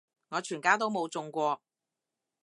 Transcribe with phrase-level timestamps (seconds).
[0.29, 1.61] 我全家都冇中過